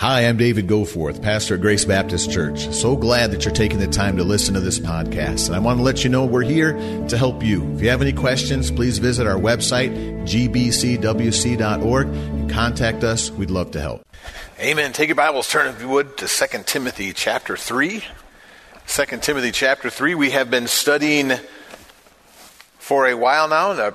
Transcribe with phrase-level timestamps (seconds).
[0.00, 2.70] Hi, I'm David Goforth, pastor at Grace Baptist Church.
[2.70, 5.48] So glad that you're taking the time to listen to this podcast.
[5.48, 6.72] And I want to let you know we're here
[7.08, 7.70] to help you.
[7.74, 9.92] If you have any questions, please visit our website,
[10.22, 13.30] gbcwc.org, and contact us.
[13.30, 14.06] We'd love to help.
[14.58, 14.94] Amen.
[14.94, 18.02] Take your Bibles, turn if you would to 2 Timothy chapter 3.
[18.86, 20.14] 2 Timothy chapter 3.
[20.14, 21.32] We have been studying
[22.78, 23.94] for a while now in a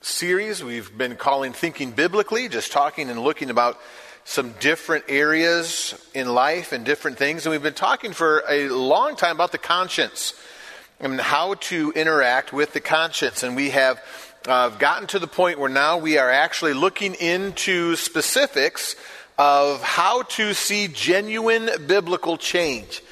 [0.00, 3.78] series we've been calling Thinking Biblically, just talking and looking about
[4.24, 7.44] some different areas in life and different things.
[7.44, 10.34] And we've been talking for a long time about the conscience
[10.98, 13.42] and how to interact with the conscience.
[13.42, 14.02] And we have
[14.46, 18.96] uh, gotten to the point where now we are actually looking into specifics
[19.36, 23.02] of how to see genuine biblical change.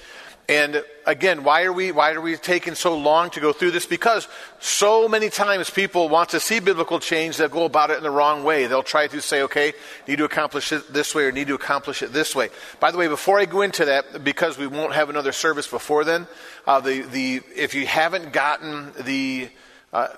[0.48, 3.86] And again, why are we why are we taking so long to go through this?
[3.86, 4.26] Because
[4.58, 8.10] so many times people want to see biblical change, they'll go about it in the
[8.10, 8.66] wrong way.
[8.66, 9.72] They'll try to say, okay,
[10.08, 12.50] need to accomplish it this way or need to accomplish it this way.
[12.80, 16.04] By the way, before I go into that, because we won't have another service before
[16.04, 16.26] then,
[16.66, 19.48] uh, the the if you haven't gotten the
[19.92, 20.08] uh,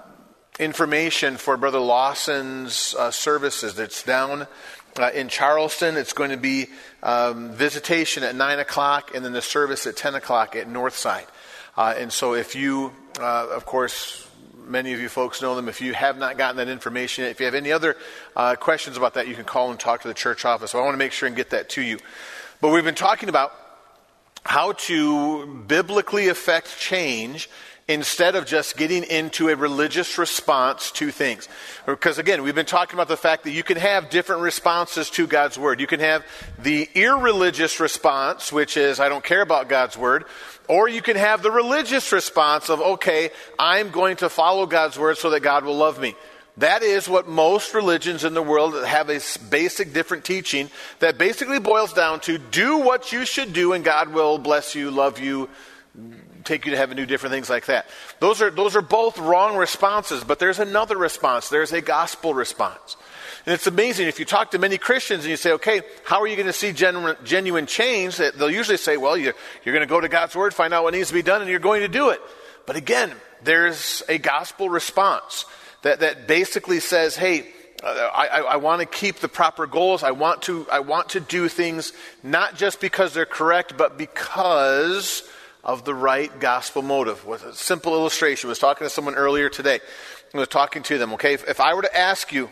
[0.58, 4.46] information for Brother Lawson's uh, services, it's down
[4.98, 5.96] uh, in Charleston.
[5.96, 6.68] It's going to be
[7.02, 11.26] um, visitation at 9 o'clock and then the service at 10 o'clock at Northside.
[11.76, 14.28] Uh, and so if you, uh, of course,
[14.66, 15.68] many of you folks know them.
[15.68, 17.96] If you have not gotten that information if you have any other
[18.36, 20.70] uh, questions about that, you can call and talk to the church office.
[20.70, 21.98] So I want to make sure and get that to you.
[22.60, 23.52] But we've been talking about
[24.44, 27.48] how to biblically affect change
[27.86, 31.48] instead of just getting into a religious response to things.
[31.84, 35.26] Because again, we've been talking about the fact that you can have different responses to
[35.26, 35.80] God's Word.
[35.80, 36.24] You can have
[36.58, 40.24] the irreligious response, which is, I don't care about God's Word.
[40.66, 45.18] Or you can have the religious response of, okay, I'm going to follow God's Word
[45.18, 46.14] so that God will love me.
[46.58, 51.58] That is what most religions in the world have a basic different teaching that basically
[51.58, 55.50] boils down to do what you should do and God will bless you, love you,
[56.44, 57.86] take you to heaven, do different things like that.
[58.20, 61.48] Those are, those are both wrong responses, but there's another response.
[61.48, 62.96] There's a gospel response.
[63.46, 66.26] And it's amazing if you talk to many Christians and you say, okay, how are
[66.26, 68.16] you going to see genuine, genuine change?
[68.16, 70.94] They'll usually say, well, you're, you're going to go to God's Word, find out what
[70.94, 72.20] needs to be done, and you're going to do it.
[72.66, 75.44] But again, there's a gospel response
[75.82, 77.46] that, that basically says, hey,
[77.82, 80.02] uh, I, I, I want to keep the proper goals.
[80.02, 81.92] I want to, I want to do things
[82.22, 85.28] not just because they're correct, but because
[85.64, 87.24] of the right gospel motive.
[87.26, 88.48] Was a simple illustration.
[88.48, 89.80] I was talking to someone earlier today.
[90.34, 92.50] I was talking to them, okay, if, if I were to ask you,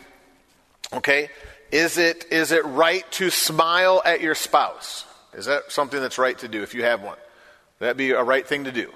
[0.93, 1.31] okay,
[1.73, 5.05] is it, is it right to smile at your spouse?
[5.34, 7.17] Is that something that's right to do if you have one?
[7.81, 8.93] Would that be a right thing to do?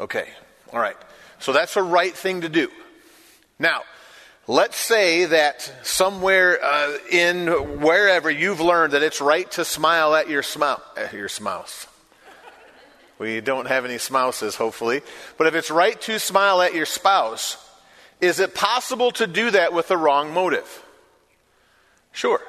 [0.00, 0.26] Okay,
[0.72, 0.96] all right.
[1.38, 2.68] So that's a right thing to do.
[3.58, 3.82] Now,
[4.46, 7.46] let's say that somewhere uh, in
[7.80, 11.86] wherever you've learned that it's right to smile at your, smile, at your spouse.
[13.20, 15.02] We don't have any spouses, hopefully.
[15.36, 17.58] But if it's right to smile at your spouse,
[18.18, 20.82] is it possible to do that with the wrong motive?
[22.12, 22.40] Sure.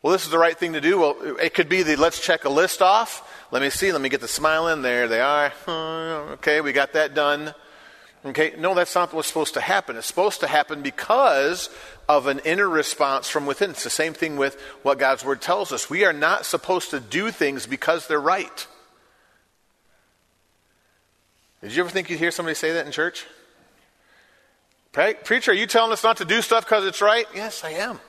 [0.00, 1.00] Well, this is the right thing to do.
[1.00, 3.28] Well, it could be the let's check a list off.
[3.50, 3.90] Let me see.
[3.90, 4.82] Let me get the smile in.
[4.82, 5.52] There they are.
[5.66, 7.52] Okay, we got that done.
[8.24, 9.96] Okay, no, that's not what's supposed to happen.
[9.96, 11.70] It's supposed to happen because
[12.08, 13.70] of an inner response from within.
[13.70, 15.90] It's the same thing with what God's Word tells us.
[15.90, 18.68] We are not supposed to do things because they're right.
[21.62, 23.24] Did you ever think you'd hear somebody say that in church?
[24.92, 27.26] Preacher, are you telling us not to do stuff because it's right?
[27.34, 28.00] Yes, I am.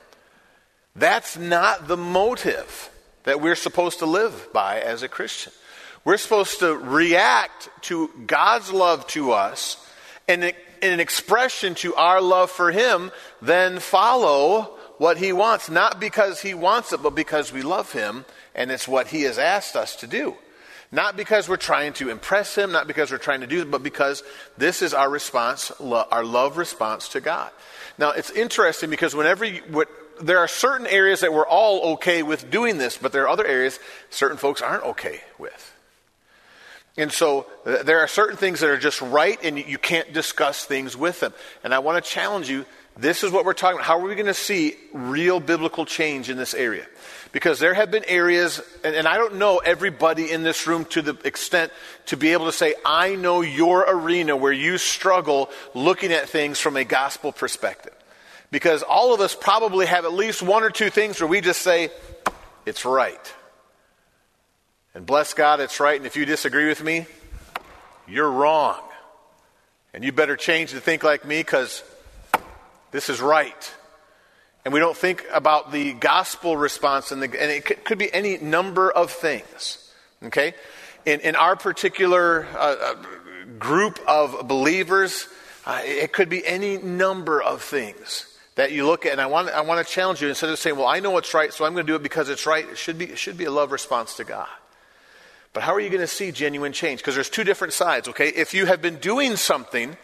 [0.96, 2.90] That's not the motive
[3.22, 5.52] that we're supposed to live by as a Christian.
[6.04, 9.76] We're supposed to react to God's love to us
[10.28, 13.10] and in an expression to our love for Him,
[13.40, 18.26] then follow what He wants, not because He wants it, but because we love Him
[18.54, 20.36] and it's what He has asked us to do.
[20.94, 23.82] Not because we're trying to impress him, not because we're trying to do it, but
[23.82, 24.22] because
[24.56, 27.50] this is our response, lo- our love response to God.
[27.98, 29.88] Now, it's interesting because whenever you, what,
[30.20, 33.44] there are certain areas that we're all okay with doing this, but there are other
[33.44, 33.80] areas
[34.10, 35.74] certain folks aren't okay with.
[36.96, 40.12] And so th- there are certain things that are just right, and you, you can't
[40.12, 41.34] discuss things with them.
[41.64, 42.66] And I want to challenge you
[42.96, 43.86] this is what we're talking about.
[43.86, 46.86] How are we going to see real biblical change in this area?
[47.34, 51.02] Because there have been areas, and, and, I don't know everybody in this room to
[51.02, 51.72] the extent
[52.06, 56.60] to be able to say, I know your arena where you struggle looking at things
[56.60, 57.92] from a gospel perspective.
[58.52, 61.60] Because all of us probably have at least one or two things where we just
[61.60, 61.90] say,
[62.66, 63.34] it's right.
[64.94, 65.96] And bless God, it's right.
[65.96, 67.04] And if you disagree with me,
[68.06, 68.80] you're wrong.
[69.92, 71.82] And you better change to think like me because
[72.92, 73.74] this is right.
[74.64, 78.12] And we don't think about the gospel response, and, the, and it could, could, be
[78.12, 79.92] any number of things.
[80.24, 80.54] Okay?
[81.04, 82.94] In, in our particular uh, uh,
[83.58, 85.28] group of believers,
[85.66, 89.12] uh, it could be any number of things that you look at.
[89.12, 91.34] And I want, I want to challenge you instead of saying, well, I know what's
[91.34, 92.66] right, so I'm going to do it because it's right.
[92.66, 94.48] It should be, it should be a love response to God.
[95.52, 97.00] But how are you going to see genuine change?
[97.00, 98.28] Because there's two different sides, okay?
[98.28, 99.96] If you have been doing something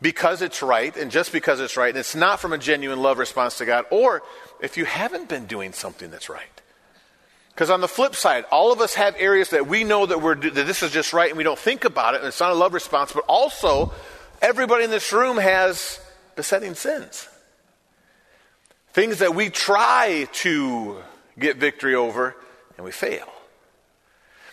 [0.00, 3.18] because it's right and just because it's right, and it's not from a genuine love
[3.18, 4.22] response to God, or
[4.60, 6.62] if you haven't been doing something that's right.
[7.48, 10.34] Because on the flip side, all of us have areas that we know that, we're,
[10.34, 12.54] that this is just right and we don't think about it and it's not a
[12.54, 13.92] love response, but also
[14.42, 15.98] everybody in this room has
[16.34, 17.28] besetting sins.
[18.92, 20.98] Things that we try to
[21.38, 22.36] get victory over
[22.76, 23.26] and we fail.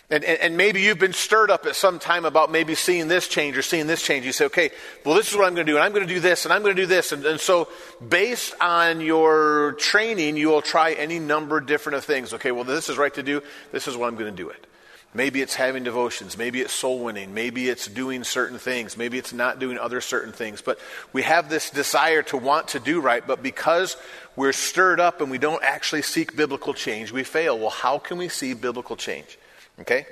[0.09, 3.27] And, and, and, maybe you've been stirred up at some time about maybe seeing this
[3.27, 4.25] change or seeing this change.
[4.25, 4.69] You say, okay,
[5.05, 6.53] well, this is what I'm going to do, and I'm going to do this, and
[6.53, 7.13] I'm going to do this.
[7.13, 7.69] And, and so,
[8.07, 12.33] based on your training, you will try any number different of things.
[12.33, 13.41] Okay, well, this is right to do.
[13.71, 14.67] This is what I'm going to do it.
[15.15, 16.37] Maybe it's having devotions.
[16.37, 17.33] Maybe it's soul winning.
[17.33, 18.97] Maybe it's doing certain things.
[18.97, 20.61] Maybe it's not doing other certain things.
[20.61, 20.79] But
[21.13, 23.95] we have this desire to want to do right, but because
[24.35, 27.57] we're stirred up and we don't actually seek biblical change, we fail.
[27.59, 29.37] Well, how can we see biblical change?
[29.79, 30.05] Okay?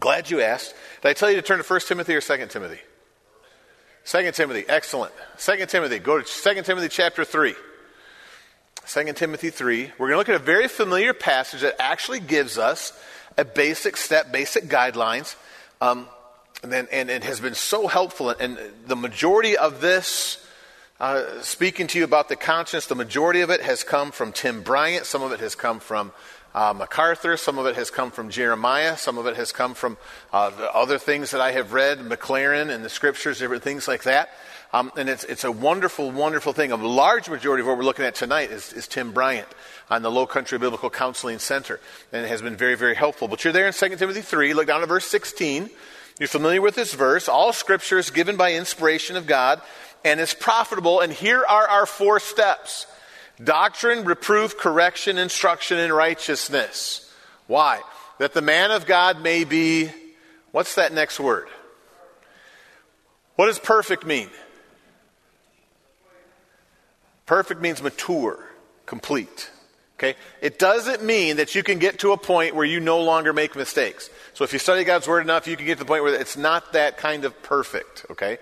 [0.00, 0.74] Glad you asked.
[1.02, 2.80] Did I tell you to turn to 1 Timothy or 2 Timothy?
[4.04, 5.12] 2 Timothy, excellent.
[5.38, 7.54] 2 Timothy, go to 2 Timothy chapter 3.
[8.86, 9.92] 2 Timothy 3.
[9.98, 12.92] We're going to look at a very familiar passage that actually gives us
[13.38, 15.36] a basic step, basic guidelines.
[15.80, 16.08] Um,
[16.62, 18.30] and, and it has been so helpful.
[18.30, 20.44] And the majority of this,
[21.00, 24.62] uh, speaking to you about the conscience, the majority of it has come from Tim
[24.62, 25.06] Bryant.
[25.06, 26.12] Some of it has come from
[26.54, 27.36] uh, MacArthur.
[27.36, 28.96] Some of it has come from Jeremiah.
[28.96, 29.96] Some of it has come from
[30.32, 34.04] uh, the other things that I have read, McLaren and the scriptures, different things like
[34.04, 34.30] that.
[34.74, 36.72] Um, and it's, it's a wonderful, wonderful thing.
[36.72, 39.48] A large majority of what we're looking at tonight is, is Tim Bryant
[39.90, 41.78] on the Low Country Biblical Counseling Center.
[42.10, 43.28] And it has been very, very helpful.
[43.28, 44.54] But you're there in 2 Timothy 3.
[44.54, 45.68] Look down at verse 16.
[46.18, 47.28] You're familiar with this verse.
[47.28, 49.60] All scripture is given by inspiration of God
[50.04, 51.00] and is profitable.
[51.00, 52.86] And here are our four steps.
[53.42, 57.12] Doctrine, reproof, correction, instruction in righteousness.
[57.46, 57.80] Why?
[58.18, 59.90] That the man of God may be,
[60.50, 61.48] what's that next word?
[63.36, 64.28] What does perfect mean?
[67.26, 68.38] Perfect means mature,
[68.86, 69.50] complete.
[69.98, 70.16] Okay?
[70.40, 73.54] It doesn't mean that you can get to a point where you no longer make
[73.54, 74.10] mistakes.
[74.34, 76.36] So if you study God's word enough, you can get to the point where it's
[76.36, 78.04] not that kind of perfect.
[78.10, 78.38] Okay?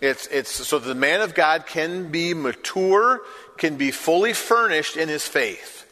[0.00, 3.20] It's, it's so the man of God can be mature,
[3.60, 5.86] can be fully furnished in his faith.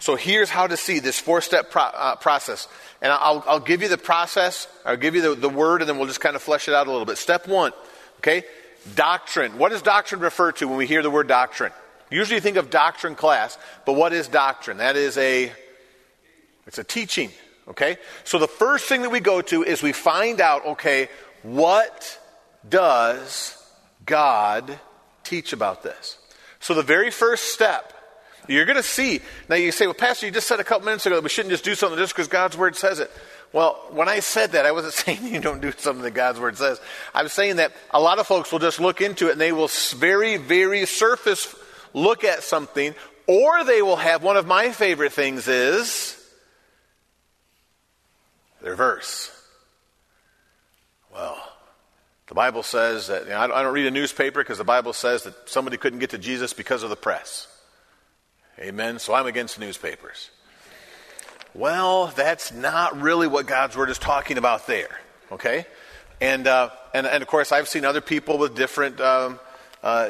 [0.00, 2.66] So here's how to see this four step pro, uh, process.
[3.00, 5.96] And I'll, I'll, give you the process, I'll give you the, the word, and then
[5.96, 7.18] we'll just kind of flesh it out a little bit.
[7.18, 7.72] Step one,
[8.18, 8.42] okay?
[8.96, 9.58] Doctrine.
[9.58, 11.72] What does doctrine refer to when we hear the word doctrine?
[12.10, 13.56] Usually you think of doctrine class,
[13.86, 14.78] but what is doctrine?
[14.78, 15.52] That is a,
[16.66, 17.30] it's a teaching,
[17.68, 17.96] okay?
[18.24, 21.08] So the first thing that we go to is we find out, okay,
[21.42, 22.18] what
[22.68, 23.56] does
[24.04, 24.80] God
[25.22, 26.18] teach about this?
[26.62, 27.92] So, the very first step,
[28.48, 29.20] you're going to see.
[29.48, 31.50] Now, you say, well, Pastor, you just said a couple minutes ago that we shouldn't
[31.50, 33.10] just do something just because God's Word says it.
[33.52, 36.56] Well, when I said that, I wasn't saying you don't do something that God's Word
[36.56, 36.80] says.
[37.12, 39.50] I was saying that a lot of folks will just look into it and they
[39.50, 41.54] will very, very surface
[41.92, 42.94] look at something,
[43.26, 46.16] or they will have one of my favorite things is
[48.62, 49.30] their verse.
[51.12, 51.51] Well,
[52.32, 55.24] the Bible says that, you know, I don't read a newspaper because the Bible says
[55.24, 57.46] that somebody couldn't get to Jesus because of the press.
[58.58, 58.98] Amen.
[59.00, 60.30] So I'm against newspapers.
[61.52, 64.98] Well, that's not really what God's Word is talking about there.
[65.30, 65.66] Okay?
[66.22, 69.38] And, uh, and, and of course, I've seen other people with different, um,
[69.82, 70.08] uh,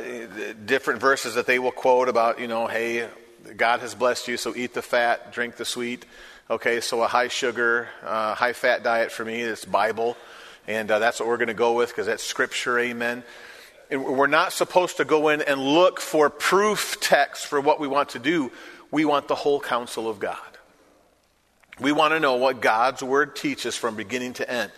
[0.65, 3.09] different verses that they will quote about, you know, hey,
[3.57, 6.07] God has blessed you, so eat the fat, drink the sweet.
[6.49, 10.17] Okay, so a high sugar, uh, high fat diet for me is Bible.
[10.67, 13.25] And uh, that's what we're going to go with because that's scripture, amen.
[13.91, 17.89] And we're not supposed to go in and look for proof text for what we
[17.89, 18.51] want to do.
[18.91, 20.39] We want the whole counsel of God.
[21.81, 24.71] We want to know what God's word teaches from beginning to end.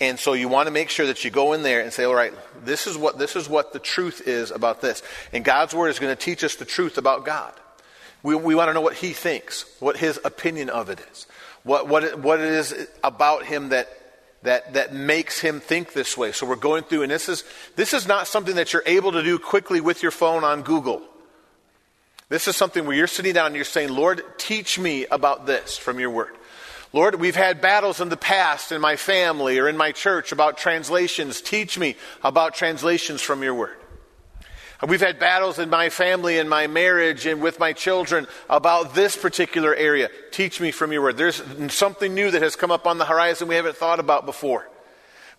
[0.00, 2.14] And so you want to make sure that you go in there and say, all
[2.14, 2.32] right,
[2.64, 5.02] this is what, this is what the truth is about this.
[5.32, 7.52] And God's word is going to teach us the truth about God.
[8.22, 11.26] We, we want to know what he thinks, what his opinion of it is,
[11.64, 13.88] what, what, what it is about him that
[14.42, 16.32] that, that makes him think this way.
[16.32, 17.44] So we're going through, and this is,
[17.76, 21.02] this is not something that you're able to do quickly with your phone on Google.
[22.30, 25.76] This is something where you're sitting down and you're saying, Lord, teach me about this
[25.76, 26.36] from your word.
[26.92, 30.58] Lord, we've had battles in the past in my family or in my church about
[30.58, 31.40] translations.
[31.40, 33.76] Teach me about translations from your word.
[34.86, 39.14] We've had battles in my family and my marriage and with my children about this
[39.14, 40.08] particular area.
[40.30, 41.18] Teach me from your word.
[41.18, 44.66] There's something new that has come up on the horizon we haven't thought about before.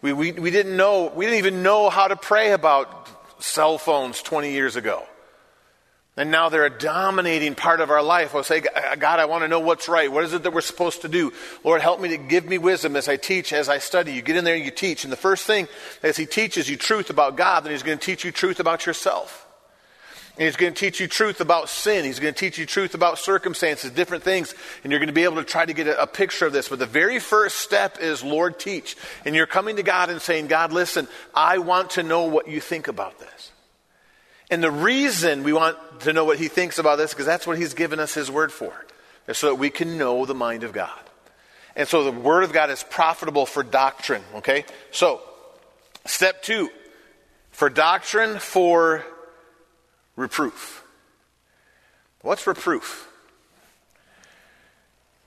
[0.03, 3.09] We, we, we didn't know, we didn't even know how to pray about
[3.43, 5.05] cell phones 20 years ago.
[6.17, 8.35] And now they're a dominating part of our life.
[8.35, 10.11] I'll say, uh, God, I want to know what's right.
[10.11, 11.31] What is it that we're supposed to do?
[11.63, 14.11] Lord, help me to give me wisdom as I teach, as I study.
[14.11, 15.05] You get in there and you teach.
[15.05, 15.69] And the first thing,
[16.03, 18.85] as He teaches you truth about God, then He's going to teach you truth about
[18.85, 19.47] yourself.
[20.35, 22.03] And He's going to teach you truth about sin.
[22.03, 24.53] He's going to teach you truth about circumstances, different things.
[24.83, 26.67] And you're going to be able to try to get a, a picture of this.
[26.67, 28.97] But the very first step is, Lord, teach.
[29.23, 32.59] And you're coming to God and saying, God, listen, I want to know what you
[32.59, 33.51] think about this.
[34.51, 37.57] And the reason we want to know what he thinks about this, because that's what
[37.57, 38.73] he's given us his word for,
[39.27, 40.99] is so that we can know the mind of God.
[41.75, 44.65] And so the word of God is profitable for doctrine, okay?
[44.91, 45.21] So,
[46.05, 46.69] step two,
[47.51, 49.05] for doctrine, for
[50.17, 50.83] reproof.
[52.21, 53.07] What's reproof?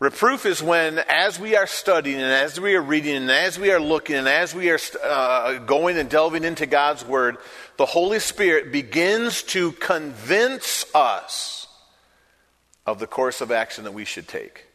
[0.05, 3.73] Reproof is when, as we are studying and as we are reading and as we
[3.73, 7.39] are looking and as we are uh, going and delving into God's Word,
[7.79, 11.69] the Holy Spirit begins to convince us
[12.85, 14.67] of the course of action that we should take.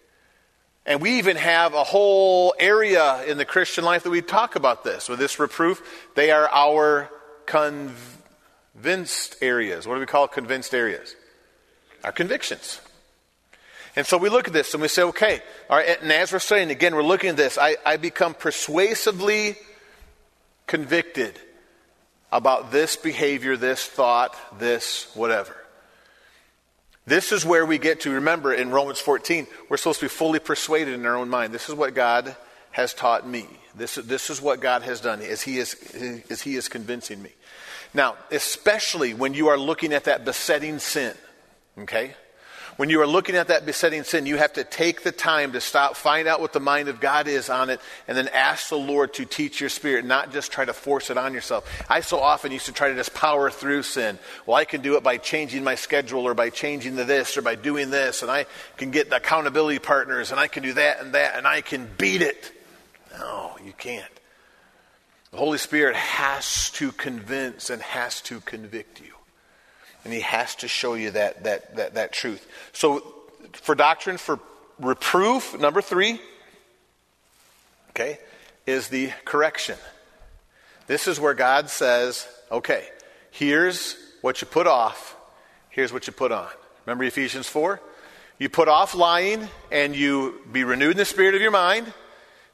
[0.84, 4.84] And we even have a whole area in the Christian life that we talk about
[4.84, 5.08] this.
[5.08, 7.08] With this reproof, they are our
[7.46, 9.88] convinced areas.
[9.88, 11.16] What do we call convinced areas?
[12.04, 12.82] Our convictions.
[14.00, 16.40] And so we look at this and we say, okay, all right, and as we're
[16.40, 19.58] studying, again, we're looking at this, I, I become persuasively
[20.68, 21.38] convicted
[22.32, 25.54] about this behavior, this thought, this whatever.
[27.08, 30.40] This is where we get to, remember in Romans 14, we're supposed to be fully
[30.40, 31.54] persuaded in our own mind.
[31.54, 32.38] This is what God
[32.72, 33.48] has taught me.
[33.76, 35.76] This, this is what God has done as he, is,
[36.30, 37.32] as he is convincing me.
[37.94, 41.18] Now, especially when you are looking at that besetting sin,
[41.80, 42.16] okay?
[42.80, 45.60] When you are looking at that besetting sin, you have to take the time to
[45.60, 48.78] stop, find out what the mind of God is on it, and then ask the
[48.78, 51.70] Lord to teach your spirit, not just try to force it on yourself.
[51.90, 54.18] I so often used to try to just power through sin.
[54.46, 57.42] Well, I can do it by changing my schedule or by changing the this or
[57.42, 58.46] by doing this, and I
[58.78, 61.86] can get the accountability partners, and I can do that and that, and I can
[61.98, 62.50] beat it.
[63.20, 64.06] No, you can't.
[65.32, 69.19] The Holy Spirit has to convince and has to convict you.
[70.04, 72.48] And he has to show you that, that, that, that truth.
[72.74, 73.16] So,
[73.54, 74.40] for doctrine, for
[74.80, 76.20] reproof, number three,
[77.92, 78.20] okay,
[78.66, 79.78] is the correction.
[80.88, 82.88] This is where God says, okay,
[83.32, 85.16] here's what you put off,
[85.70, 86.48] here's what you put on.
[86.86, 87.80] Remember Ephesians 4?
[88.40, 91.92] You put off lying and you be renewed in the spirit of your mind.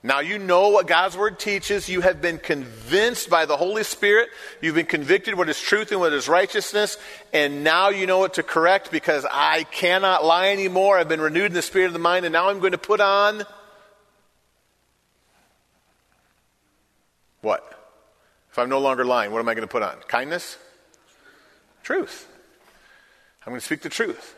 [0.05, 1.89] Now you know what God's Word teaches.
[1.89, 4.29] You have been convinced by the Holy Spirit.
[4.61, 6.99] You've been convicted what is truth and what is righteousness.
[7.33, 10.99] And now you know what to correct because I cannot lie anymore.
[10.99, 12.23] I've been renewed in the spirit of the mind.
[12.23, 13.45] And now I'm going to put on
[17.41, 17.67] what?
[18.51, 19.95] If I'm no longer lying, what am I going to put on?
[20.07, 20.59] Kindness?
[21.81, 22.27] Truth.
[23.43, 24.34] I'm going to speak the truth.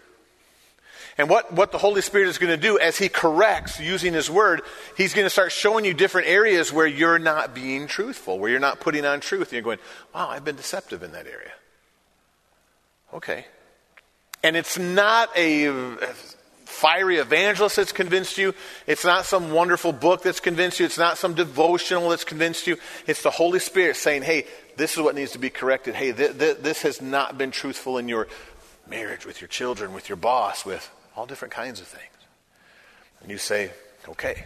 [1.17, 4.29] And what, what the Holy Spirit is going to do as He corrects using His
[4.29, 4.61] Word,
[4.95, 8.59] He's going to start showing you different areas where you're not being truthful, where you're
[8.59, 9.47] not putting on truth.
[9.47, 9.79] And you're going,
[10.13, 11.51] wow, I've been deceptive in that area.
[13.13, 13.45] Okay.
[14.43, 15.95] And it's not a
[16.65, 18.53] fiery evangelist that's convinced you.
[18.85, 20.85] It's not some wonderful book that's convinced you.
[20.85, 22.77] It's not some devotional that's convinced you.
[23.07, 24.45] It's the Holy Spirit saying, hey,
[24.75, 25.95] this is what needs to be corrected.
[25.95, 28.27] Hey, th- th- this has not been truthful in your
[28.87, 32.03] marriage, with your children, with your boss, with all different kinds of things.
[33.21, 33.71] And you say,
[34.07, 34.45] okay,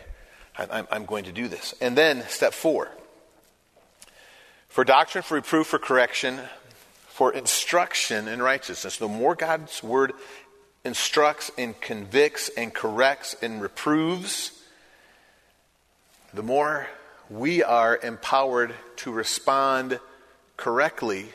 [0.58, 1.76] I'm, I'm going to do this.
[1.82, 2.90] And then step four
[4.70, 6.40] for doctrine, for reproof, for correction,
[7.10, 8.98] for instruction in righteousness.
[8.98, 10.14] The more God's word
[10.86, 14.64] instructs and convicts and corrects and reproves,
[16.34, 16.88] the more
[17.30, 20.00] we are empowered to respond
[20.56, 21.28] correctly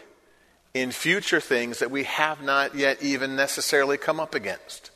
[0.72, 4.90] in future things that we have not yet even necessarily come up against.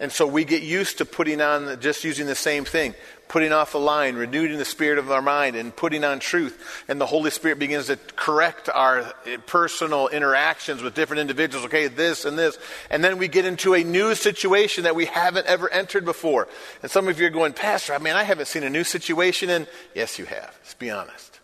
[0.00, 2.94] And so we get used to putting on, just using the same thing,
[3.28, 6.82] putting off a line, renewing the spirit of our mind, and putting on truth.
[6.88, 9.12] And the Holy Spirit begins to correct our
[9.46, 11.66] personal interactions with different individuals.
[11.66, 12.58] Okay, this and this.
[12.88, 16.48] And then we get into a new situation that we haven't ever entered before.
[16.80, 19.50] And some of you are going, Pastor, I mean, I haven't seen a new situation
[19.50, 19.66] in.
[19.94, 20.56] Yes, you have.
[20.62, 21.40] Let's be honest.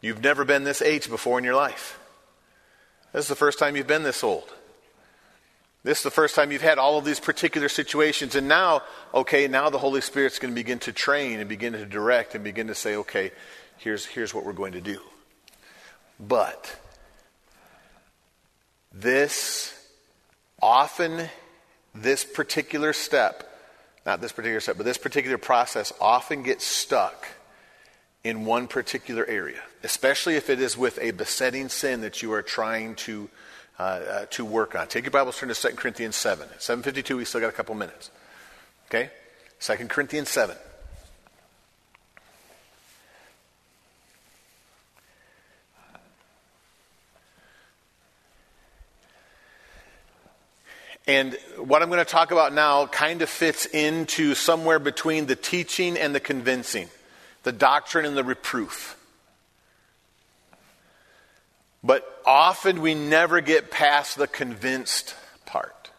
[0.00, 1.98] You've never been this age before in your life.
[3.12, 4.52] This is the first time you've been this old.
[5.86, 8.34] This is the first time you've had all of these particular situations.
[8.34, 8.82] And now,
[9.14, 12.42] okay, now the Holy Spirit's going to begin to train and begin to direct and
[12.42, 13.30] begin to say, okay,
[13.78, 14.98] here's, here's what we're going to do.
[16.18, 16.76] But
[18.92, 19.72] this
[20.60, 21.28] often,
[21.94, 23.48] this particular step,
[24.04, 27.28] not this particular step, but this particular process often gets stuck
[28.24, 32.42] in one particular area, especially if it is with a besetting sin that you are
[32.42, 33.30] trying to,
[33.78, 34.88] uh, uh, to work on.
[34.88, 36.48] Take your Bibles, turn to 2 Corinthians 7.
[36.58, 38.10] 752, we still got a couple minutes.
[38.88, 39.10] Okay?
[39.60, 40.56] 2 Corinthians 7.
[51.08, 55.36] And what I'm going to talk about now kind of fits into somewhere between the
[55.36, 56.88] teaching and the convincing,
[57.44, 58.96] the doctrine and the reproof.
[61.84, 65.14] But often we never get past the convinced
[65.46, 65.90] part.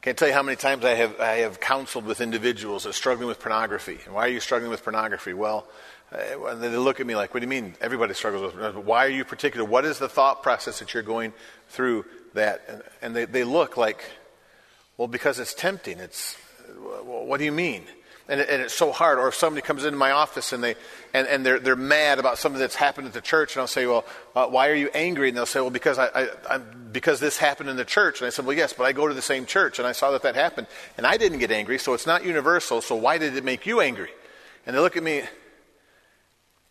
[0.00, 2.92] Can't tell you how many times I have, I have counseled with individuals that are
[2.92, 3.98] struggling with pornography.
[4.04, 5.32] And why are you struggling with pornography?
[5.32, 5.66] Well,
[6.12, 8.86] uh, they look at me like, what do you mean everybody struggles with pornography?
[8.86, 9.64] Why are you particular?
[9.64, 11.32] What is the thought process that you're going
[11.68, 12.62] through that?
[12.68, 14.04] And, and they, they look like,
[14.98, 15.98] well, because it's tempting.
[15.98, 16.36] It's,
[17.04, 17.84] what do you mean?
[18.26, 19.18] And, and, it's so hard.
[19.18, 20.76] Or if somebody comes into my office and, they,
[21.12, 23.86] and, and they're, they're mad about something that's happened at the church, and I'll say,
[23.86, 24.04] well,
[24.34, 25.28] uh, why are you angry?
[25.28, 28.20] And they'll say, well, because, I, I, because this happened in the church.
[28.20, 30.10] And I said, well, yes, but I go to the same church, and I saw
[30.12, 30.68] that that happened.
[30.96, 33.80] And I didn't get angry, so it's not universal, so why did it make you
[33.80, 34.10] angry?
[34.66, 35.22] And they look at me,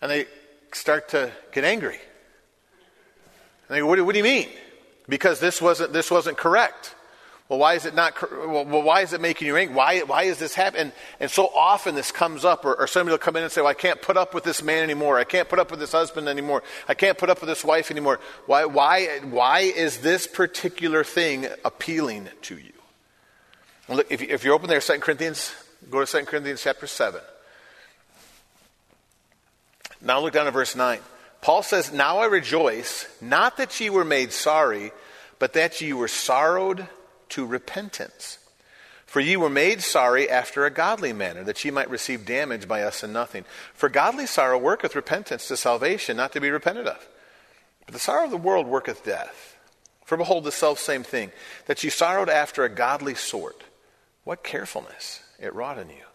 [0.01, 0.25] and they
[0.72, 2.00] start to get angry.
[3.67, 4.50] And they go, what what do you mean?
[5.07, 6.95] because this wasn't, this wasn't correct.
[7.50, 9.76] Well, why is it not, well, why is it making you angry?
[9.76, 10.94] Why, why is this happening?
[11.20, 13.70] And, so often this comes up, or, or somebody will come in and say, well,
[13.70, 15.20] I can't put up with this man anymore.
[15.20, 16.64] I can't put up with this husband anymore.
[16.88, 18.22] I can't put up with this wife anymore.
[18.46, 22.72] Why, why, why is this particular thing appealing to you?
[23.90, 25.54] Look, if, if you're open there, 2 Corinthians,
[25.90, 27.20] go to 2 Corinthians chapter 7.
[30.02, 31.00] Now look down at verse 9.
[31.42, 34.94] Paul says, Now I rejoice, not that ye were made sorry,
[35.40, 36.88] but that ye were sorrowed
[37.34, 38.40] to repentance.
[39.06, 42.81] For ye were made sorry after a godly manner, that ye might receive damage by
[42.81, 43.46] us in nothing.
[43.74, 47.07] For godly sorrow worketh repentance to salvation, not to be repented of.
[47.86, 49.57] But the sorrow of the world worketh death.
[50.05, 51.31] For behold, the self same thing,
[51.66, 53.64] that ye sorrowed after a godly sort.
[54.24, 56.05] What carefulness it wrought in you!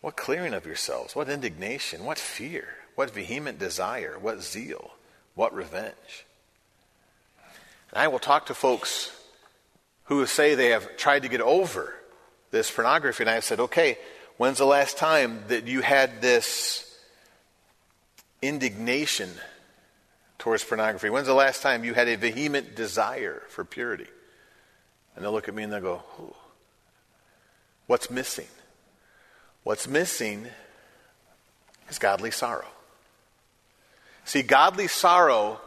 [0.00, 1.16] What clearing of yourselves!
[1.16, 2.04] What indignation!
[2.04, 2.68] What fear!
[2.94, 4.92] What vehement desire, what zeal,
[5.34, 6.26] what revenge.
[7.90, 9.12] And I will talk to folks
[10.08, 11.94] who say they have tried to get over
[12.50, 13.98] this pornography, and I said, okay,
[14.38, 16.98] when's the last time that you had this
[18.40, 19.30] indignation
[20.38, 21.10] towards pornography?
[21.10, 24.06] When's the last time you had a vehement desire for purity?
[25.14, 26.34] And they'll look at me and they'll go, Ooh.
[27.86, 28.48] what's missing?
[29.62, 30.46] What's missing
[31.90, 32.68] is godly sorrow.
[34.24, 35.60] See, godly sorrow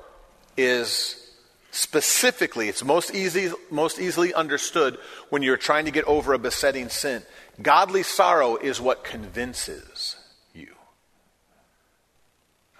[0.58, 1.31] is
[1.72, 4.98] specifically, it's most, easy, most easily understood
[5.30, 7.24] when you're trying to get over a besetting sin.
[7.62, 10.18] Godly sorrow is what convinces
[10.54, 10.74] you.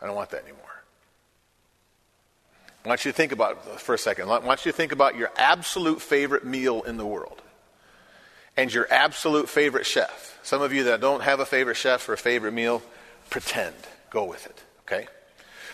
[0.02, 0.58] I don't want that anymore.
[2.84, 4.30] I want you to think about it for a second.
[4.30, 7.42] I want you to think about your absolute favorite meal in the world
[8.58, 10.40] and your absolute favorite chef.
[10.44, 12.82] Some of you that don't have a favorite chef or a favorite meal,
[13.30, 13.76] pretend.
[14.10, 15.08] Go with it, okay?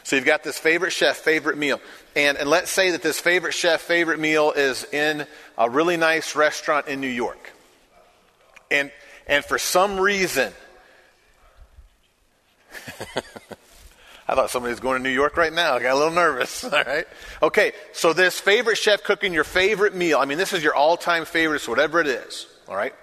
[0.07, 1.81] So you've got this favorite chef, favorite meal.
[2.15, 6.33] And, and let's say that this favorite chef, favorite meal is in a really nice
[6.33, 7.51] restaurant in New York.
[8.71, 8.89] And,
[9.27, 10.53] and for some reason,
[14.29, 15.73] I thought somebody was going to New York right now.
[15.73, 16.63] I got a little nervous.
[16.71, 17.05] All right.
[17.43, 17.73] Okay.
[17.91, 20.19] So this favorite chef cooking your favorite meal.
[20.19, 22.47] I mean, this is your all-time favorite, whatever it is.
[22.69, 22.93] All right.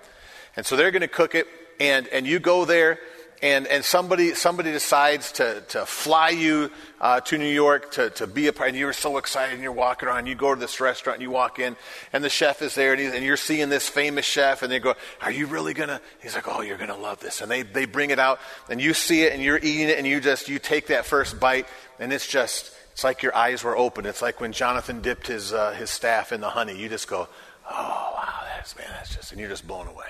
[0.57, 2.99] And so they're going to cook it, and and you go there,
[3.45, 8.27] and, and somebody, somebody decides to, to fly you uh, to New York to, to
[8.27, 10.81] be a part, and you're so excited, and you're walking around, you go to this
[10.81, 11.77] restaurant, and you walk in,
[12.15, 14.95] and the chef is there, and, and you're seeing this famous chef, and they go,
[15.21, 16.01] Are you really going to?
[16.23, 17.43] He's like, Oh, you're going to love this.
[17.43, 20.07] And they, they bring it out, and you see it, and you're eating it, and
[20.07, 21.67] you just, you take that first bite,
[21.99, 24.07] and it's just, it's like your eyes were open.
[24.07, 26.79] It's like when Jonathan dipped his, uh, his staff in the honey.
[26.79, 27.29] You just go,
[27.71, 30.07] Oh, wow, that's, man, that's just, and you're just blown away.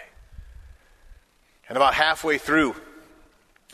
[1.69, 2.77] And about halfway through,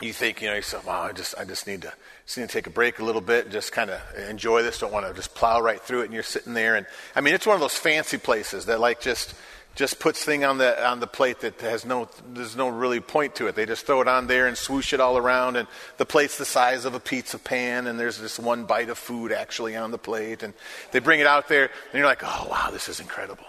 [0.01, 1.93] you think, you know, yourself, wow, I just, I just need to,
[2.25, 4.79] just need to take a break a little bit and just kind of enjoy this.
[4.79, 6.05] Don't want to just plow right through it.
[6.05, 6.85] And you're sitting there, and
[7.15, 9.33] I mean, it's one of those fancy places that like just,
[9.73, 13.35] just puts thing on the on the plate that has no, there's no really point
[13.35, 13.55] to it.
[13.55, 16.45] They just throw it on there and swoosh it all around, and the plate's the
[16.45, 19.97] size of a pizza pan, and there's just one bite of food actually on the
[19.97, 20.53] plate, and
[20.91, 23.45] they bring it out there, and you're like, oh wow, this is incredible.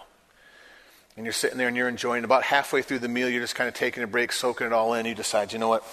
[1.17, 2.25] And you're sitting there and you're enjoying.
[2.25, 4.95] About halfway through the meal, you're just kind of taking a break, soaking it all
[4.95, 5.05] in.
[5.05, 5.85] You decide, you know what?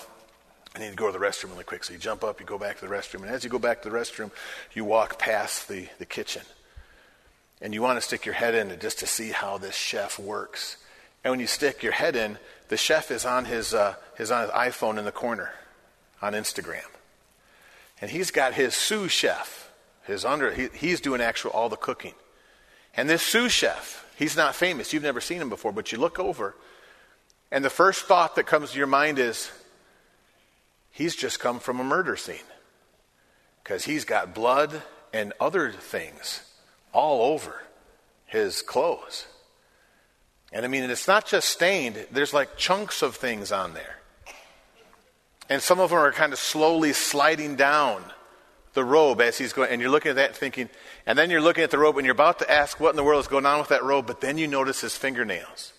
[0.76, 1.84] I need to go to the restroom really quick.
[1.84, 3.24] So you jump up, you go back to the restroom.
[3.24, 4.32] And as you go back to the restroom,
[4.74, 6.44] you walk past the, the kitchen.
[7.62, 10.78] And you want to stick your head in just to see how this chef works.
[11.24, 12.38] And when you stick your head in,
[12.70, 15.52] the chef is on his, uh, his, on his iPhone in the corner
[16.22, 16.86] on Instagram.
[18.02, 19.72] And he's got his sous chef,
[20.04, 22.14] his under, he, he's doing actual all the cooking.
[22.96, 24.94] And this sous chef, he's not famous.
[24.94, 26.56] You've never seen him before, but you look over,
[27.52, 29.52] and the first thought that comes to your mind is,
[30.92, 32.38] he's just come from a murder scene.
[33.64, 34.82] Because he's got blood
[35.14, 36.42] and other things
[36.94, 37.64] all over
[38.26, 39.28] his clothes.
[40.52, 43.98] And I mean, it's not just stained, there's like chunks of things on there.
[45.50, 48.04] And some of them are kind of slowly sliding down
[48.74, 49.72] the robe as he's going.
[49.72, 50.70] And you're looking at that thinking,
[51.06, 53.04] and then you're looking at the robe and you're about to ask what in the
[53.04, 55.74] world is going on with that robe, but then you notice his fingernails.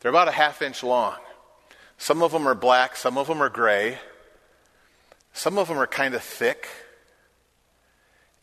[0.00, 1.16] They're about a half inch long.
[1.98, 3.98] Some of them are black, some of them are gray,
[5.32, 6.68] some of them are kind of thick,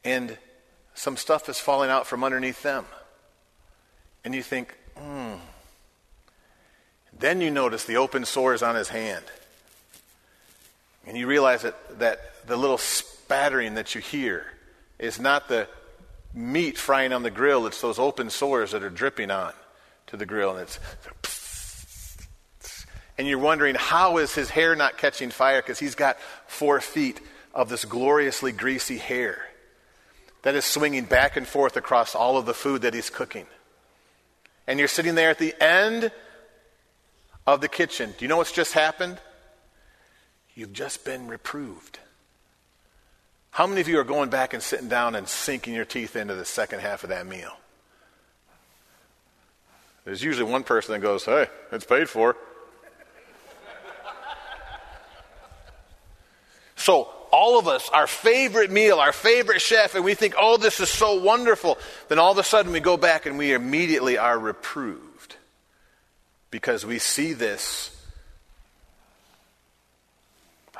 [0.04, 0.38] and
[0.93, 2.86] some stuff is falling out from underneath them.
[4.23, 5.36] And you think, hmm.
[7.17, 9.25] Then you notice the open sores on his hand.
[11.06, 14.45] And you realize that, that the little spattering that you hear
[14.97, 15.67] is not the
[16.34, 19.54] meat frying on the grill, it's those open sores that are dripping on
[20.08, 20.52] to the grill.
[20.52, 20.80] And it's.
[23.20, 25.62] And you're wondering, how is his hair not catching fire?
[25.62, 27.20] Because he's got four feet
[27.54, 29.46] of this gloriously greasy hair
[30.44, 33.46] that is swinging back and forth across all of the food that he's cooking.
[34.68, 36.14] And you're sitting there at the end
[37.46, 38.14] of the kitchen.
[38.18, 39.18] Do you know what's just happened?
[40.56, 42.00] You've just been reproved.
[43.52, 46.36] How many of you are going back and sitting down and sinking your teeth into
[46.36, 47.58] the second half of that meal?
[50.06, 52.38] There's usually one person that goes, Hey, it's paid for.
[56.89, 60.80] So, all of us, our favorite meal, our favorite chef, and we think, oh, this
[60.80, 61.78] is so wonderful.
[62.08, 65.36] Then all of a sudden we go back and we immediately are reproved
[66.49, 67.95] because we see this.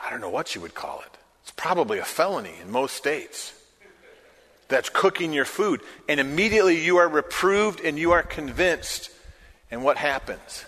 [0.04, 1.16] I don't know what you would call it.
[1.44, 3.54] It's probably a felony in most states.
[4.68, 5.82] That's cooking your food.
[6.08, 9.12] And immediately you are reproved and you are convinced.
[9.70, 10.66] And what happens?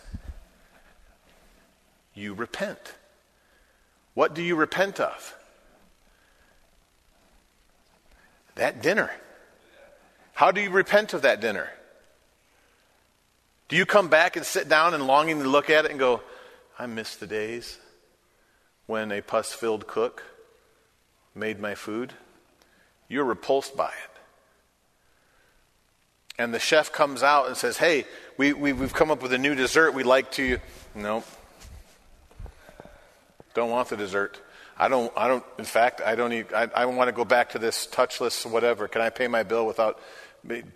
[2.14, 2.94] You repent.
[4.14, 5.36] What do you repent of?
[8.56, 9.10] That dinner.
[10.34, 11.70] How do you repent of that dinner?
[13.70, 16.22] Do you come back and sit down and longing to look at it and go,
[16.78, 17.80] I miss the days
[18.86, 20.24] when a pus filled cook
[21.34, 22.14] made my food?
[23.08, 24.12] You're repulsed by it.
[26.38, 29.38] And the chef comes out and says, Hey, we, we, have come up with a
[29.38, 29.94] new dessert.
[29.94, 30.60] We'd like to.
[30.96, 31.26] Nope.
[33.54, 34.40] Don't want the dessert.
[34.78, 37.52] I don't, I don't, in fact, I don't even, I, I want to go back
[37.52, 38.88] to this touchless whatever.
[38.88, 40.00] Can I pay my bill without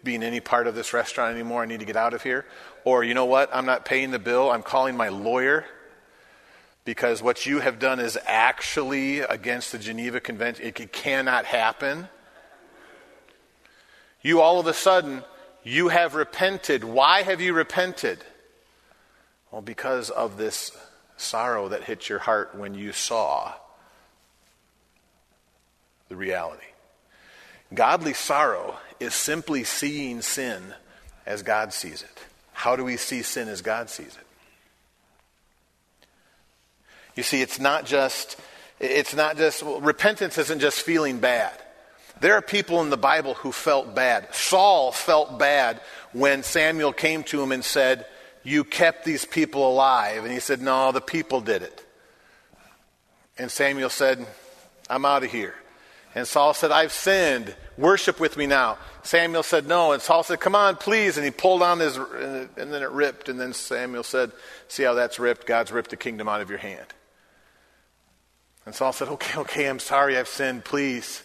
[0.04, 1.64] being any part of this restaurant anymore?
[1.64, 2.46] I need to get out of here.
[2.84, 3.50] Or, you know what?
[3.54, 4.52] I'm not paying the bill.
[4.52, 5.66] I'm calling my lawyer
[6.84, 10.66] because what you have done is actually against the Geneva Convention.
[10.66, 12.08] It cannot happen.
[14.22, 15.24] You all of a sudden,
[15.64, 16.84] you have repented.
[16.84, 18.20] Why have you repented?
[19.52, 20.78] Well, because of this
[21.17, 23.54] sorrow that hit your heart when you saw
[26.10, 26.65] the reality.
[27.73, 30.62] Godly sorrow is simply seeing sin
[31.25, 32.23] as God sees it.
[32.54, 34.28] How do we see sin as God sees it?
[37.15, 38.39] You see, it's not just,
[38.80, 41.54] it's not just, well, repentance isn't just feeling bad.
[42.21, 44.34] There are people in the Bible who felt bad.
[44.34, 45.82] Saul felt bad
[46.13, 48.06] when Samuel came to him and said,
[48.46, 50.24] You kept these people alive.
[50.24, 51.86] And he said, No, the people did it.
[53.38, 54.26] And Samuel said,
[54.90, 55.56] I'm out of here.
[56.14, 57.54] And Saul said, I've sinned.
[57.78, 58.78] Worship with me now.
[59.04, 59.92] Samuel said, No.
[59.92, 61.18] And Saul said, Come on, please.
[61.18, 63.28] And he pulled on his, and then it ripped.
[63.28, 64.32] And then Samuel said,
[64.68, 65.48] See how that's ripped?
[65.48, 66.86] God's ripped the kingdom out of your hand.
[68.66, 70.64] And Saul said, Okay, okay, I'm sorry I've sinned.
[70.64, 71.24] Please,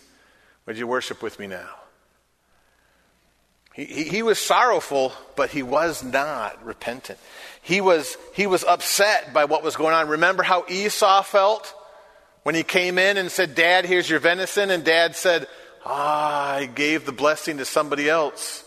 [0.65, 1.69] would you worship with me now?
[3.75, 7.19] He, he, was sorrowful, but he was not repentant.
[7.63, 10.09] He was, he was upset by what was going on.
[10.09, 11.75] Remember how Esau felt?
[12.43, 15.47] When he came in and said, Dad, here's your venison, and dad said,
[15.85, 18.65] Ah, I gave the blessing to somebody else.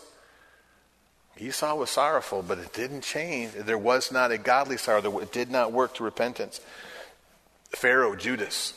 [1.38, 3.52] Esau was sorrowful, but it didn't change.
[3.52, 5.18] There was not a godly sorrow.
[5.18, 6.60] It did not work to repentance.
[7.70, 8.72] Pharaoh, Judas.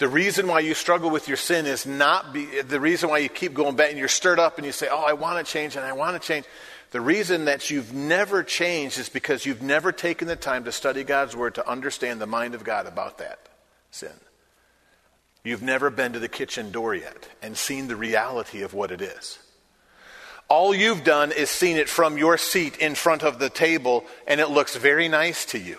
[0.00, 3.28] The reason why you struggle with your sin is not be, the reason why you
[3.28, 5.76] keep going back and you're stirred up and you say, Oh, I want to change
[5.76, 6.46] and I want to change.
[6.90, 11.04] The reason that you've never changed is because you've never taken the time to study
[11.04, 13.40] God's Word to understand the mind of God about that
[13.90, 14.14] sin.
[15.44, 19.02] You've never been to the kitchen door yet and seen the reality of what it
[19.02, 19.38] is.
[20.48, 24.40] All you've done is seen it from your seat in front of the table, and
[24.40, 25.78] it looks very nice to you.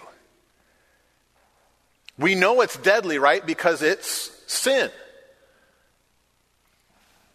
[2.22, 3.44] We know it's deadly, right?
[3.44, 4.92] Because it's sin.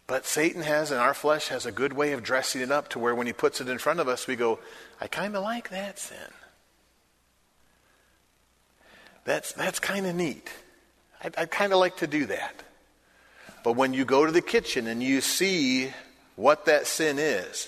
[0.07, 2.99] But Satan has, and our flesh has a good way of dressing it up to
[2.99, 4.59] where when he puts it in front of us, we go,
[5.01, 6.17] I kind of like that sin.
[9.25, 10.49] That's, that's kind of neat.
[11.21, 12.63] I'd, I'd kind of like to do that.
[13.65, 15.91] But when you go to the kitchen and you see
[16.37, 17.67] what that sin is,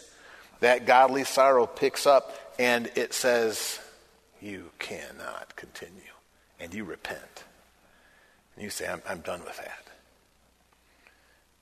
[0.61, 3.79] that godly sorrow picks up and it says,
[4.41, 5.99] You cannot continue.
[6.59, 7.43] And you repent.
[8.55, 9.87] And you say, I'm, I'm done with that.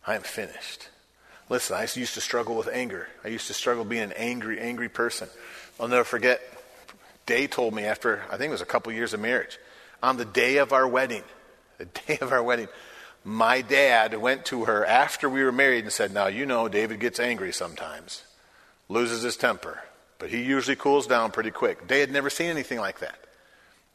[0.05, 0.89] I am finished.
[1.49, 3.07] Listen, I used to struggle with anger.
[3.23, 5.29] I used to struggle being an angry, angry person.
[5.79, 6.41] I'll never forget,
[7.25, 9.57] Day told me after, I think it was a couple years of marriage,
[10.01, 11.23] on the day of our wedding,
[11.77, 12.67] the day of our wedding,
[13.23, 16.99] my dad went to her after we were married and said, Now, you know, David
[16.99, 18.23] gets angry sometimes,
[18.87, 19.83] loses his temper,
[20.19, 21.87] but he usually cools down pretty quick.
[21.87, 23.19] Day had never seen anything like that.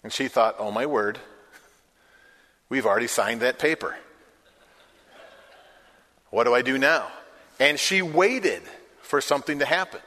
[0.03, 1.19] And she thought, Oh, my word,
[2.69, 3.97] we've already signed that paper.
[6.31, 7.09] What do I do now?
[7.61, 8.63] And she waited
[9.03, 10.01] for something to happen.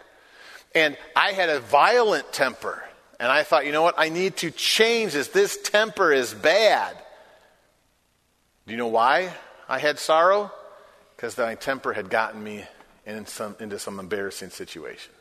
[0.74, 2.84] And I had a violent temper.
[3.20, 3.96] And I thought, you know what?
[3.98, 5.30] I need to change this.
[5.30, 6.98] This temper is bad.
[8.66, 9.32] Do you know why
[9.70, 10.52] I had sorrow?
[11.16, 12.66] Because my temper had gotten me
[13.06, 15.16] in some, into some embarrassing situations.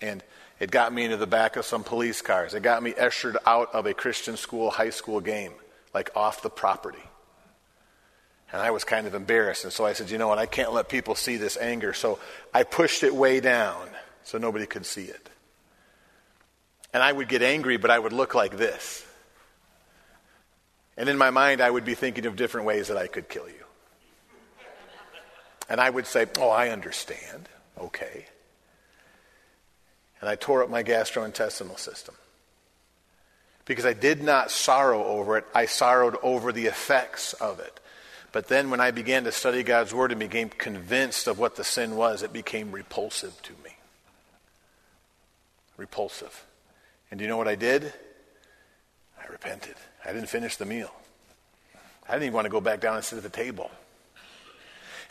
[0.00, 0.24] And
[0.60, 2.52] it got me into the back of some police cars.
[2.52, 5.52] It got me ushered out of a Christian school, high school game,
[5.94, 7.02] like off the property.
[8.52, 9.64] And I was kind of embarrassed.
[9.64, 10.38] And so I said, you know what?
[10.38, 11.94] I can't let people see this anger.
[11.94, 12.18] So
[12.52, 13.88] I pushed it way down
[14.22, 15.30] so nobody could see it.
[16.92, 19.06] And I would get angry, but I would look like this.
[20.96, 23.48] And in my mind, I would be thinking of different ways that I could kill
[23.48, 23.54] you.
[25.70, 27.48] And I would say, Oh, I understand.
[27.78, 28.26] Okay.
[30.20, 32.14] And I tore up my gastrointestinal system.
[33.64, 37.80] Because I did not sorrow over it, I sorrowed over the effects of it.
[38.32, 41.64] But then when I began to study God's Word and became convinced of what the
[41.64, 43.76] sin was, it became repulsive to me.
[45.76, 46.44] Repulsive.
[47.10, 47.92] And do you know what I did?
[49.20, 49.74] I repented.
[50.04, 50.92] I didn't finish the meal.
[52.08, 53.70] I didn't even want to go back down and sit at the table.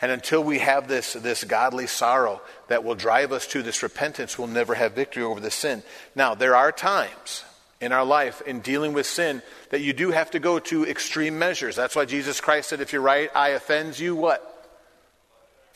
[0.01, 4.37] And until we have this, this godly sorrow that will drive us to this repentance,
[4.37, 5.83] we'll never have victory over the sin.
[6.15, 7.43] Now, there are times
[7.81, 11.37] in our life in dealing with sin that you do have to go to extreme
[11.37, 11.75] measures.
[11.75, 14.45] That's why Jesus Christ said, if your right eye offends you, what?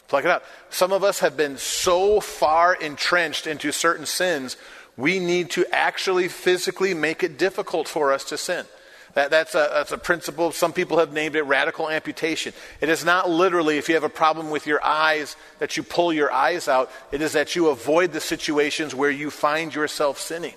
[0.08, 0.44] Pluck it out.
[0.70, 4.58] Some of us have been so far entrenched into certain sins,
[4.96, 8.66] we need to actually physically make it difficult for us to sin.
[9.16, 10.52] That, that's, a, that's a principle.
[10.52, 12.54] Some people have named it radical amputation.
[12.82, 16.12] It is not literally, if you have a problem with your eyes, that you pull
[16.12, 16.92] your eyes out.
[17.12, 20.56] It is that you avoid the situations where you find yourself sinning.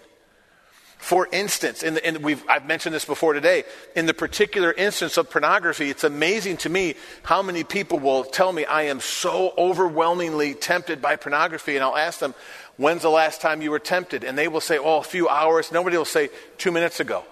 [0.96, 3.64] For instance, in the, in we've, I've mentioned this before today,
[3.94, 8.50] in the particular instance of pornography, it's amazing to me how many people will tell
[8.50, 11.76] me, I am so overwhelmingly tempted by pornography.
[11.76, 12.34] And I'll ask them,
[12.78, 14.24] when's the last time you were tempted?
[14.24, 15.70] And they will say, oh, a few hours.
[15.70, 17.22] Nobody will say, two minutes ago.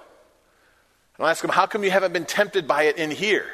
[1.16, 3.46] And I'll ask them, how come you haven't been tempted by it in here?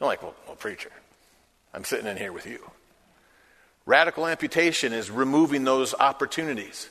[0.00, 0.90] I'm like, well, well, preacher,
[1.72, 2.58] I'm sitting in here with you.
[3.86, 6.88] Radical amputation is removing those opportunities.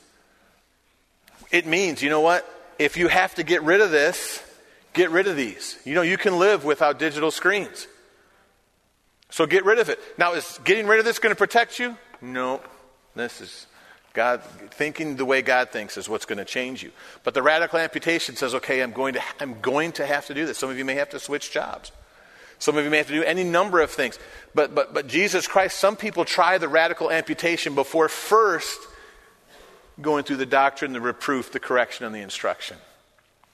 [1.50, 2.48] It means, you know what?
[2.78, 4.42] If you have to get rid of this,
[4.92, 5.78] get rid of these.
[5.84, 7.86] You know, you can live without digital screens.
[9.30, 9.98] So get rid of it.
[10.18, 11.96] Now, is getting rid of this going to protect you?
[12.20, 12.60] No.
[13.14, 13.66] This is
[14.14, 16.90] God thinking the way God thinks is what's going to change you.
[17.24, 20.44] But the radical amputation says, okay, I'm going to I'm going to have to do
[20.46, 20.58] this.
[20.58, 21.92] Some of you may have to switch jobs.
[22.58, 24.18] Some of you may have to do any number of things.
[24.54, 28.78] But but but Jesus Christ, some people try the radical amputation before first
[30.00, 32.76] going through the doctrine, the reproof, the correction, and the instruction.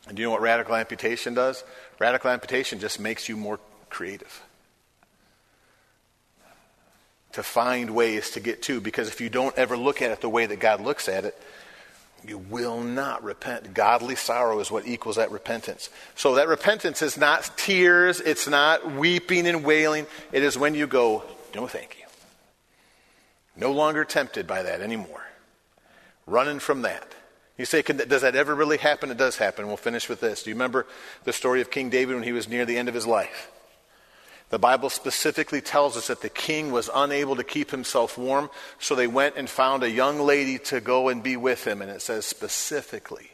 [0.07, 1.65] And do you know what radical amputation does?
[1.99, 4.43] Radical amputation just makes you more creative.
[7.39, 10.29] To find ways to get to, because if you don't ever look at it the
[10.29, 11.41] way that God looks at it,
[12.27, 13.75] you will not repent.
[13.75, 15.89] Godly sorrow is what equals that repentance.
[16.17, 20.09] So that repentance is not tears, it's not weeping and wailing.
[20.33, 21.23] It is when you go,
[21.55, 22.07] no, thank you.
[23.57, 25.23] No longer tempted by that anymore
[26.27, 27.15] running from that.
[27.57, 29.13] You say, does that ever really happen?
[29.13, 29.69] It does happen.
[29.69, 30.43] We'll finish with this.
[30.43, 30.89] Do you remember
[31.23, 33.49] the story of King David when he was near the end of his life?
[34.51, 38.95] The Bible specifically tells us that the king was unable to keep himself warm, so
[38.95, 42.01] they went and found a young lady to go and be with him, and it
[42.01, 43.33] says specifically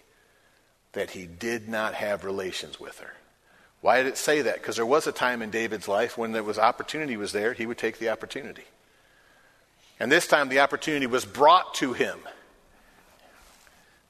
[0.92, 3.14] that he did not have relations with her.
[3.80, 4.54] Why did it say that?
[4.54, 7.66] Because there was a time in David's life when there was opportunity was there, he
[7.66, 8.64] would take the opportunity.
[10.00, 12.18] And this time the opportunity was brought to him.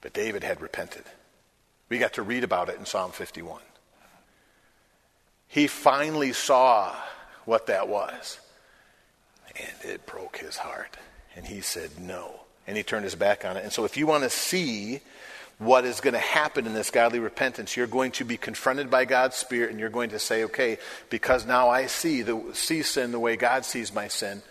[0.01, 1.05] But David had repented.
[1.88, 3.61] We got to read about it in Psalm 51.
[5.55, 6.97] He finally saw
[7.45, 8.40] what that was.
[9.55, 10.97] And it broke his heart.
[11.37, 12.40] And he said, No.
[12.67, 13.62] And he turned his back on it.
[13.62, 14.99] And so, if you want to see
[15.59, 19.05] what is going to happen in this godly repentance, you're going to be confronted by
[19.05, 23.12] God's Spirit and you're going to say, Okay, because now I see, the, see sin
[23.12, 24.43] the way God sees my sin,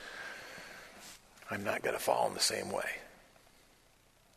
[1.51, 2.89] I'm not going to fall in the same way.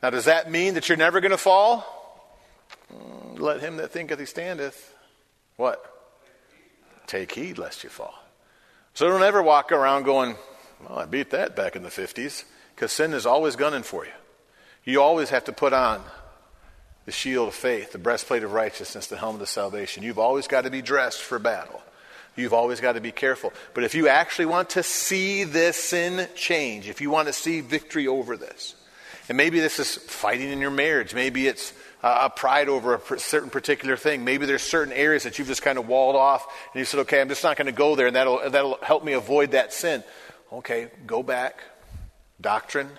[0.02, 2.34] Now, does that mean that you're never going to fall?
[2.92, 4.92] Mm, let him that thinketh he standeth.
[5.54, 5.92] What?
[7.06, 8.14] Take heed lest you fall.
[8.94, 10.36] So don't ever walk around going,
[10.86, 14.12] well, I beat that back in the 50s, because sin is always gunning for you.
[14.84, 16.02] You always have to put on
[17.04, 20.02] the shield of faith, the breastplate of righteousness, the helmet of salvation.
[20.02, 21.82] You've always got to be dressed for battle.
[22.36, 23.52] You've always got to be careful.
[23.74, 27.60] But if you actually want to see this sin change, if you want to see
[27.60, 28.74] victory over this,
[29.28, 33.18] and maybe this is fighting in your marriage, maybe it's uh, a pride over a
[33.18, 34.24] certain particular thing.
[34.24, 37.20] Maybe there's certain areas that you've just kind of walled off, and you said, "Okay,
[37.20, 40.04] I'm just not going to go there, and that'll that'll help me avoid that sin."
[40.52, 41.60] Okay, go back.
[42.40, 42.90] Doctrine,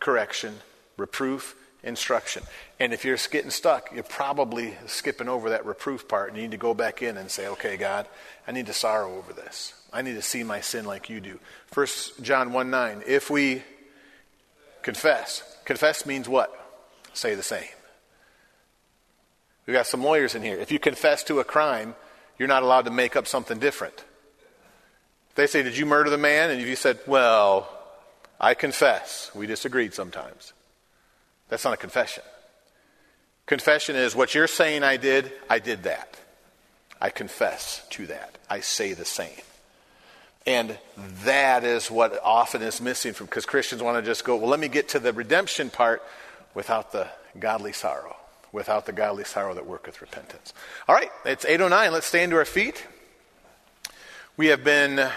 [0.00, 0.54] correction,
[0.96, 2.42] reproof, instruction.
[2.80, 6.52] And if you're getting stuck, you're probably skipping over that reproof part, and you need
[6.52, 8.06] to go back in and say, "Okay, God,
[8.46, 9.74] I need to sorrow over this.
[9.92, 11.38] I need to see my sin like you do.
[11.72, 11.86] 1
[12.22, 13.02] John 1 9.
[13.06, 13.62] If we
[14.82, 16.52] confess, confess means what?
[17.14, 17.75] Say the same.
[19.66, 20.58] We've got some lawyers in here.
[20.58, 21.94] If you confess to a crime,
[22.38, 24.04] you're not allowed to make up something different.
[25.34, 26.50] They say, Did you murder the man?
[26.50, 27.68] And if you said, Well,
[28.40, 30.52] I confess, we disagreed sometimes.
[31.48, 32.22] That's not a confession.
[33.46, 36.16] Confession is what you're saying I did, I did that.
[37.00, 38.36] I confess to that.
[38.50, 39.30] I say the same.
[40.46, 40.78] And
[41.24, 44.60] that is what often is missing from because Christians want to just go, well, let
[44.60, 46.02] me get to the redemption part
[46.54, 48.16] without the godly sorrow,
[48.52, 50.52] without the godly sorrow that worketh repentance.
[50.88, 51.92] All right, it's 809.
[51.92, 52.86] Let's stand to our feet.
[54.36, 55.10] We have been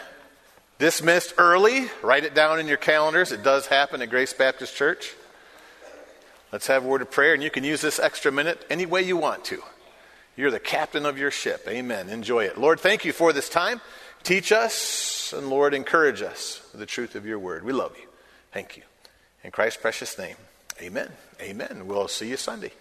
[0.78, 1.90] dismissed early.
[2.02, 3.32] Write it down in your calendars.
[3.32, 5.14] It does happen at Grace Baptist Church.
[6.52, 9.04] Let's have a word of prayer, and you can use this extra minute any way
[9.04, 9.62] you want to.
[10.36, 11.66] You're the captain of your ship.
[11.68, 12.10] Amen.
[12.10, 12.58] Enjoy it.
[12.58, 13.82] Lord, thank you for this time.
[14.24, 17.64] Teach us, and Lord, encourage us with the truth of your word.
[17.64, 18.08] We love you.
[18.52, 18.84] Thank you.
[19.44, 20.36] In Christ's precious name,
[20.82, 21.12] amen.
[21.42, 21.88] Amen.
[21.88, 22.72] We'll see you Sunday.